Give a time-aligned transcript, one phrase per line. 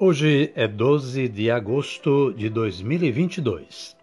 [0.00, 3.96] Hoje é 12 de agosto de 2022.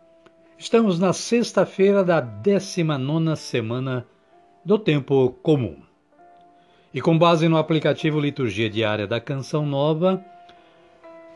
[0.57, 4.05] Estamos na sexta-feira da 19 semana
[4.65, 5.77] do Tempo Comum.
[6.93, 10.21] E com base no aplicativo Liturgia Diária da Canção Nova,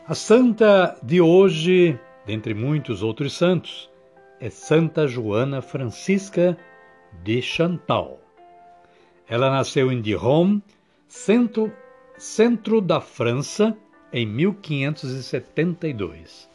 [0.06, 3.88] a santa de hoje, dentre muitos outros santos,
[4.38, 6.54] é Santa Joana Francisca
[7.24, 8.20] de Chantal.
[9.26, 10.60] Ela nasceu em Dijon,
[11.08, 11.72] centro,
[12.18, 13.74] centro da França,
[14.12, 16.50] em 1572.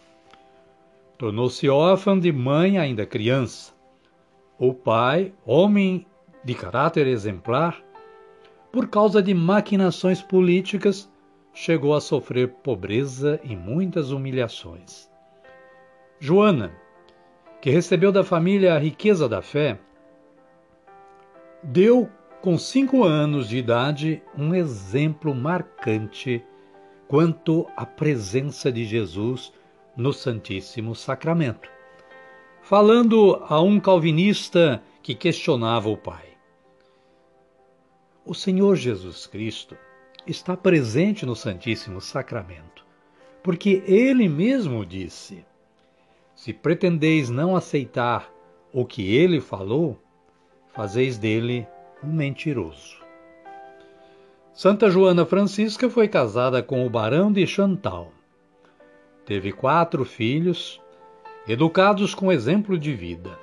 [1.17, 3.73] Tornou-se órfã de mãe ainda criança.
[4.59, 6.06] O pai, homem
[6.44, 7.81] de caráter exemplar,
[8.72, 11.09] por causa de maquinações políticas,
[11.53, 15.09] chegou a sofrer pobreza e muitas humilhações.
[16.19, 16.73] Joana,
[17.62, 19.80] que recebeu da família a riqueza da fé,
[21.64, 22.09] deu,
[22.42, 26.44] com cinco anos de idade, um exemplo marcante
[27.08, 29.54] quanto à presença de Jesus
[29.96, 31.70] no Santíssimo Sacramento.
[32.62, 36.26] Falando a um calvinista que questionava o Pai.
[38.26, 39.78] O Senhor Jesus Cristo
[40.26, 42.84] está presente no Santíssimo Sacramento,
[43.44, 45.46] porque ele mesmo disse:
[46.34, 48.34] Se pretendeis não aceitar
[48.74, 50.02] o que ele falou,
[50.74, 51.68] fazeis dele
[52.04, 53.05] um mentiroso.
[54.56, 58.14] Santa Joana Francisca foi casada com o Barão de Chantal.
[59.26, 60.82] Teve quatro filhos,
[61.46, 63.38] educados com exemplo de vida.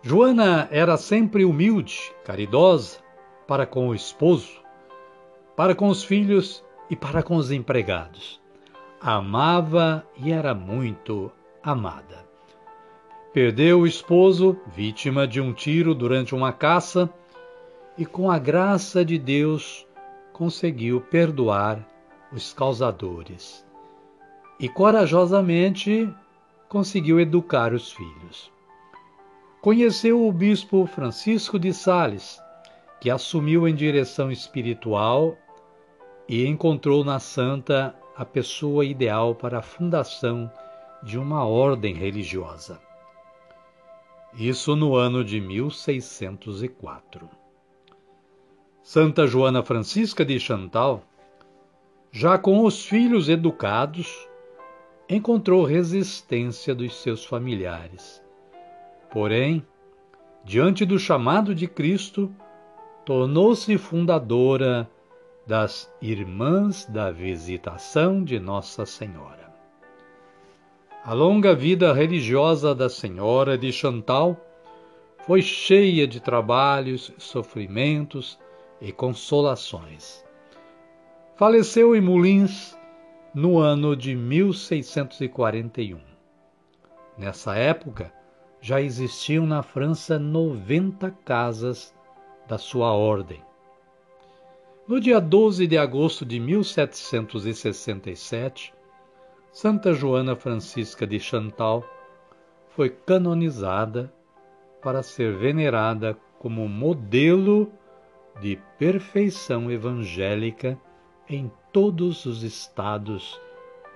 [0.00, 3.00] Joana era sempre humilde, caridosa
[3.46, 4.62] para com o esposo,
[5.54, 8.40] para com os filhos e para com os empregados.
[8.98, 11.30] Amava e era muito
[11.62, 12.24] amada.
[13.30, 17.12] Perdeu o esposo, vítima de um tiro durante uma caça,
[17.96, 19.86] e com a graça de Deus
[20.32, 21.86] conseguiu perdoar
[22.32, 23.64] os causadores
[24.58, 26.12] e corajosamente
[26.68, 28.50] conseguiu educar os filhos.
[29.60, 32.40] Conheceu o bispo Francisco de Sales,
[33.00, 35.36] que assumiu em direção espiritual
[36.28, 40.50] e encontrou na santa a pessoa ideal para a fundação
[41.02, 42.80] de uma ordem religiosa.
[44.34, 47.41] Isso no ano de 1604.
[48.82, 51.04] Santa Joana Francisca de Chantal,
[52.10, 54.28] já com os filhos educados,
[55.08, 58.20] encontrou resistência dos seus familiares.
[59.08, 59.64] Porém,
[60.44, 62.34] diante do chamado de Cristo,
[63.04, 64.90] tornou-se fundadora
[65.46, 69.54] das Irmãs da Visitação de Nossa Senhora.
[71.04, 74.36] A longa vida religiosa da Senhora de Chantal
[75.24, 78.40] foi cheia de trabalhos, sofrimentos
[78.82, 80.22] e consolações.
[81.36, 82.76] Faleceu em Moulins
[83.32, 86.00] no ano de 1641.
[87.16, 88.12] Nessa época,
[88.60, 91.94] já existiam na França 90 casas
[92.48, 93.40] da sua ordem.
[94.86, 98.74] No dia 12 de agosto de 1767,
[99.52, 101.84] Santa Joana Francisca de Chantal
[102.70, 104.12] foi canonizada
[104.82, 107.72] para ser venerada como modelo
[108.40, 110.78] de perfeição evangélica
[111.28, 113.40] em todos os estados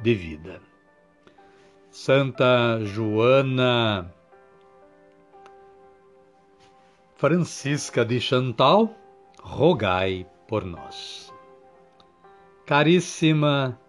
[0.01, 0.61] de vida.
[1.91, 4.13] Santa Joana
[7.15, 8.95] Francisca de Chantal,
[9.41, 11.33] rogai por nós.
[12.67, 13.81] Caríssima,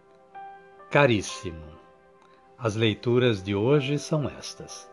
[0.89, 1.77] caríssimo,
[2.57, 4.89] as leituras de hoje são estas.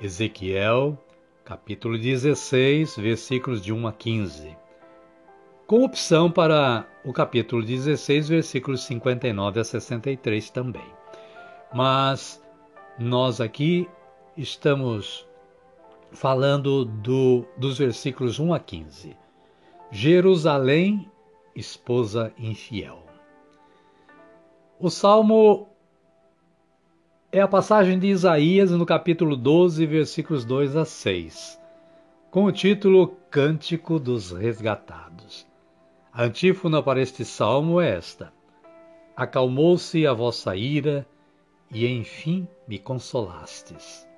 [0.00, 0.98] Ezequiel
[1.46, 4.56] capítulo 16, versículos de 1 a 15,
[5.64, 10.82] com opção para o capítulo 16, versículos 59 a 63 também.
[11.72, 12.42] Mas
[12.98, 13.88] Nós aqui
[14.36, 15.24] estamos
[16.10, 19.16] falando do, dos versículos 1 a 15.
[19.92, 21.08] Jerusalém,
[21.54, 23.04] esposa infiel.
[24.80, 25.68] O salmo
[27.36, 31.60] é a passagem de Isaías no capítulo 12, versículos 2 a 6,
[32.30, 35.46] com o título Cântico dos Resgatados.
[36.10, 38.32] A antífona para este salmo é esta:
[39.14, 41.06] Acalmou-se a vossa ira
[41.70, 44.08] e enfim me consolastes.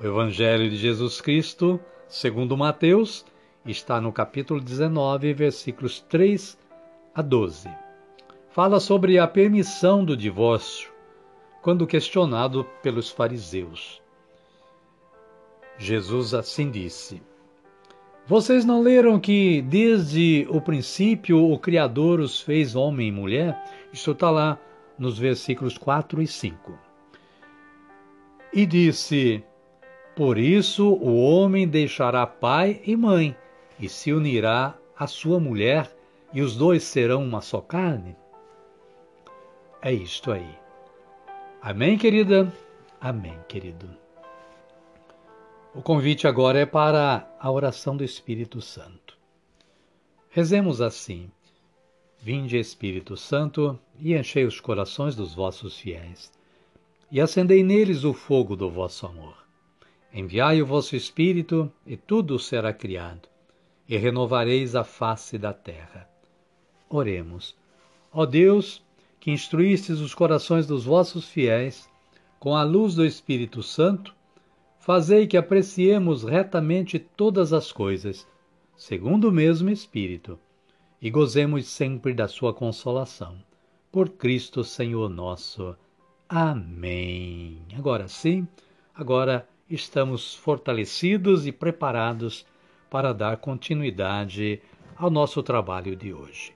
[0.00, 1.78] O Evangelho de Jesus Cristo,
[2.08, 3.24] segundo Mateus,
[3.64, 6.58] está no capítulo 19, versículos 3
[7.14, 7.70] a 12.
[8.50, 10.95] Fala sobre a permissão do divórcio,
[11.66, 14.00] quando questionado pelos fariseus.
[15.76, 17.20] Jesus assim disse:
[18.24, 23.60] Vocês não leram que desde o princípio o Criador os fez homem e mulher?
[23.92, 24.60] Isso está lá
[24.96, 26.78] nos versículos 4 e 5.
[28.52, 29.42] E disse:
[30.14, 33.36] Por isso o homem deixará pai e mãe
[33.80, 35.90] e se unirá à sua mulher,
[36.32, 38.14] e os dois serão uma só carne?
[39.82, 40.65] É isto aí.
[41.68, 42.52] Amém, querida?
[43.00, 43.90] Amém, querido.
[45.74, 49.18] O convite agora é para a oração do Espírito Santo.
[50.30, 51.28] Rezemos assim:
[52.20, 56.32] Vinde, Espírito Santo, e enchei os corações dos vossos fiéis,
[57.10, 59.36] e acendei neles o fogo do vosso amor.
[60.14, 63.28] Enviai o vosso Espírito, e tudo será criado,
[63.88, 66.08] e renovareis a face da terra.
[66.88, 67.56] Oremos.
[68.12, 68.85] Ó Deus,
[69.26, 71.90] que instruístes os corações dos vossos fiéis,
[72.38, 74.14] com a luz do Espírito Santo,
[74.78, 78.24] fazei que apreciemos retamente todas as coisas,
[78.76, 80.38] segundo o mesmo Espírito
[81.02, 83.36] e gozemos sempre da sua consolação.
[83.90, 85.74] Por Cristo Senhor nosso.
[86.28, 87.58] Amém.
[87.76, 88.46] Agora sim,
[88.94, 92.46] agora estamos fortalecidos e preparados
[92.88, 94.62] para dar continuidade
[94.96, 96.55] ao nosso trabalho de hoje.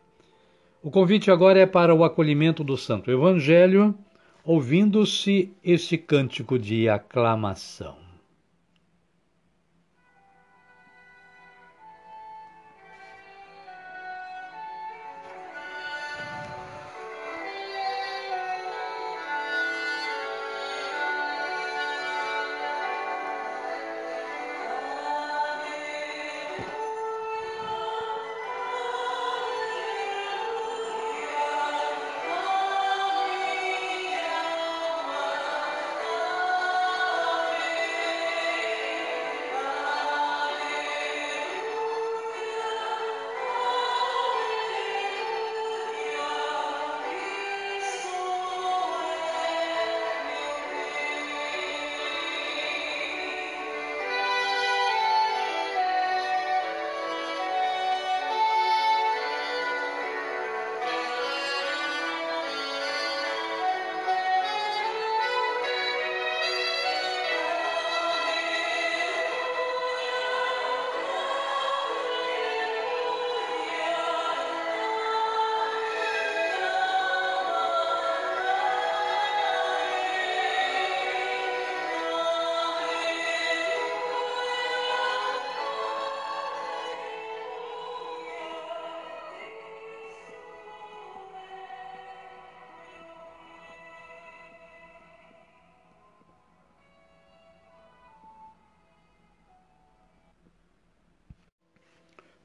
[0.83, 3.95] O convite agora é para o acolhimento do Santo Evangelho,
[4.43, 8.10] ouvindo-se este cântico de aclamação.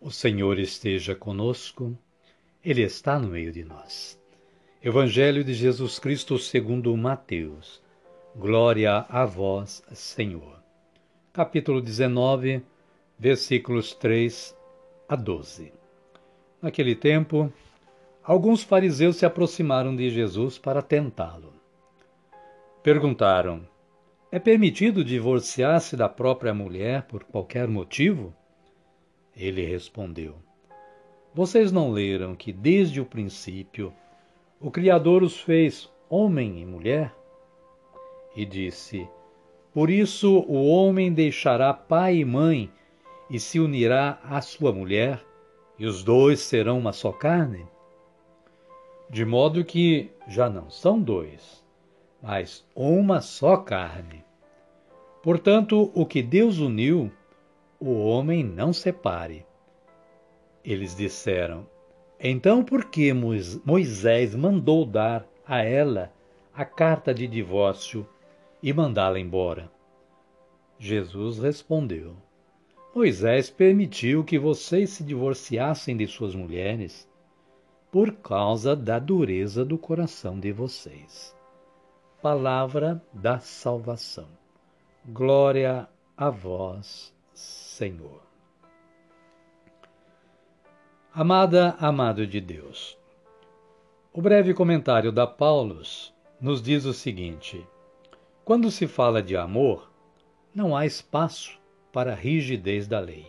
[0.06, 1.98] O Senhor esteja conosco,
[2.64, 4.22] Ele está no meio de nós.
[4.80, 7.82] Evangelho de Jesus Cristo segundo Mateus.
[8.36, 10.62] Glória a vós, Senhor.
[11.34, 12.62] Capítulo 19,
[13.18, 14.56] versículos 3
[15.10, 15.74] a 12.
[16.62, 17.52] Naquele tempo,
[18.24, 21.52] alguns fariseus se aproximaram de Jesus para tentá-lo.
[22.84, 23.68] Perguntaram:
[24.32, 28.36] É permitido divorciar-se da própria mulher por qualquer motivo?
[29.36, 30.36] Ele respondeu:
[31.34, 33.94] Vocês não leram que desde o princípio
[34.60, 37.14] o Criador os fez homem e mulher?
[38.36, 39.08] E disse:
[39.74, 42.72] Por isso o homem deixará pai e mãe
[43.30, 45.24] e se unirá à sua mulher,
[45.78, 47.66] e os dois serão uma só carne?
[49.10, 51.64] De modo que já não são dois,
[52.22, 54.24] mas uma só carne.
[55.22, 57.12] Portanto, o que Deus uniu,
[57.88, 59.46] o homem não separe.
[60.64, 61.68] Eles disseram:
[62.20, 66.12] Então por que Moisés mandou dar a ela
[66.52, 68.08] a carta de divórcio
[68.64, 69.72] e mandá-la embora.
[70.80, 72.16] Jesus respondeu:
[72.96, 77.08] Moisés permitiu que vocês se divorciassem de suas mulheres
[77.92, 81.36] por causa da dureza do coração de vocês.
[82.20, 84.28] Palavra da salvação.
[85.06, 85.88] Glória
[86.18, 87.15] a vós,
[87.76, 88.22] Senhor.
[91.14, 92.98] Amada, amado de Deus.
[94.14, 97.68] O breve comentário da Paulus nos diz o seguinte:
[98.46, 99.92] quando se fala de amor,
[100.54, 101.60] não há espaço
[101.92, 103.28] para a rigidez da lei.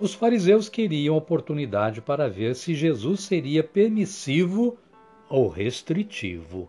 [0.00, 4.76] Os fariseus queriam oportunidade para ver se Jesus seria permissivo
[5.28, 6.68] ou restritivo.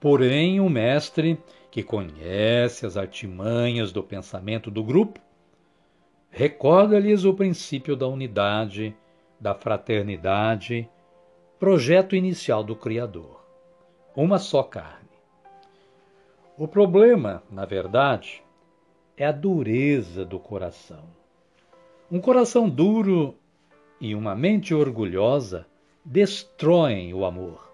[0.00, 1.38] Porém, o mestre,
[1.70, 5.27] que conhece as artimanhas do pensamento do grupo,
[6.38, 8.94] recorda-lhes o princípio da unidade,
[9.40, 10.88] da fraternidade,
[11.58, 13.44] projeto inicial do Criador.
[14.14, 15.08] Uma só carne.
[16.56, 18.40] O problema, na verdade,
[19.16, 21.02] é a dureza do coração.
[22.08, 23.34] Um coração duro
[24.00, 25.66] e uma mente orgulhosa
[26.04, 27.68] destroem o amor.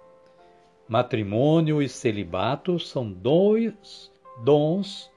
[0.89, 4.11] Matrimônio e celibato são dois
[4.43, 5.13] dons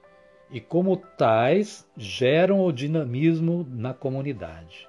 [0.50, 4.88] e, como tais, geram o dinamismo na comunidade.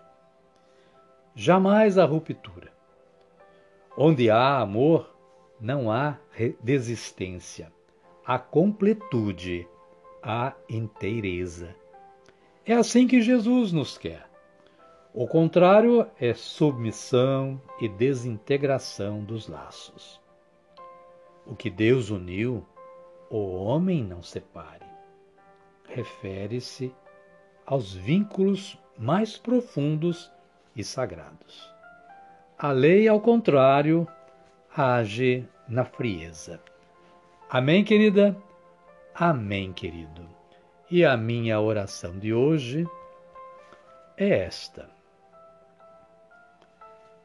[1.36, 2.72] Jamais a ruptura.
[3.98, 5.14] Onde há amor,
[5.60, 6.18] não há
[6.64, 7.72] desistência,
[8.26, 9.68] há completude,
[10.24, 11.76] há inteireza.
[12.66, 14.30] É assim que Jesus nos quer.
[15.14, 20.22] O contrário é submissão e desintegração dos laços.
[21.46, 22.66] O que Deus uniu,
[23.30, 24.89] o homem não separe
[25.90, 26.94] refere-se
[27.66, 30.32] aos vínculos mais profundos
[30.76, 31.74] e sagrados.
[32.58, 34.08] A lei, ao contrário,
[34.76, 36.60] age na frieza.
[37.50, 38.36] Amém, querida?
[39.14, 40.28] Amém, querido.
[40.90, 42.88] E a minha oração de hoje
[44.18, 44.90] é esta.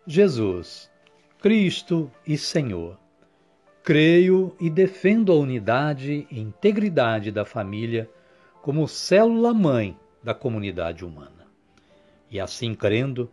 [0.06, 0.90] Jesus,
[1.40, 2.98] Cristo e Senhor,
[3.82, 8.08] creio e defendo a unidade e integridade da família
[8.64, 11.46] como célula-mãe da comunidade humana.
[12.30, 13.30] E assim crendo,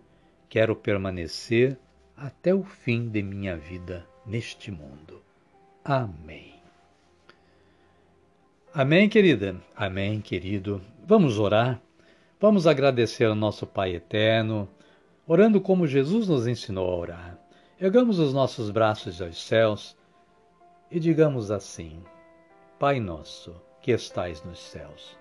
[0.49, 1.79] quero permanecer
[2.17, 5.21] até o fim de minha vida neste mundo.
[5.85, 6.55] Amém.
[8.73, 9.55] Amém, querida?
[9.73, 10.81] Amém, querido.
[11.07, 11.81] Vamos orar.
[12.37, 14.67] Vamos agradecer ao nosso Pai eterno,
[15.25, 17.39] orando como Jesus nos ensinou a orar.
[17.79, 19.95] Ergamos os nossos braços aos céus
[20.91, 22.03] e digamos assim:
[22.77, 25.20] Pai nosso, que estais nos céus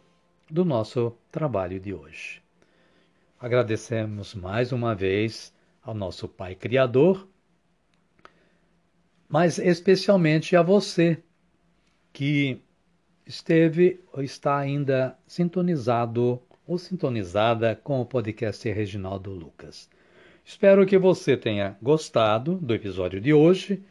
[0.51, 2.41] do nosso trabalho de hoje.
[3.39, 7.25] Agradecemos mais uma vez ao nosso Pai Criador,
[9.29, 11.17] mas especialmente a você
[12.11, 12.61] que
[13.25, 19.89] esteve ou está ainda sintonizado ou sintonizada com o podcast Reginaldo Lucas.
[20.43, 23.81] Espero que você tenha gostado do episódio de hoje,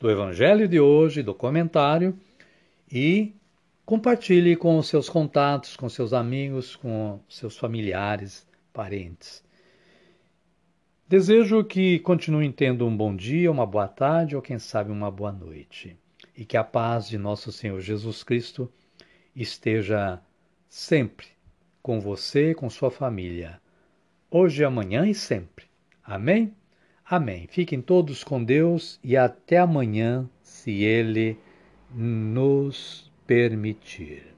[0.00, 2.18] do evangelho de hoje, do comentário
[2.90, 3.34] e
[3.86, 9.44] Compartilhe com os seus contatos, com seus amigos, com seus familiares, parentes.
[11.08, 15.30] Desejo que continuem tendo um bom dia, uma boa tarde ou, quem sabe, uma boa
[15.30, 15.96] noite.
[16.36, 18.68] E que a paz de nosso Senhor Jesus Cristo
[19.36, 20.20] esteja
[20.68, 21.28] sempre
[21.80, 23.60] com você com sua família,
[24.28, 25.66] hoje, amanhã e sempre.
[26.02, 26.52] Amém?
[27.08, 27.46] Amém.
[27.46, 31.38] Fiquem todos com Deus e até amanhã, se Ele
[31.94, 34.35] nos permitir.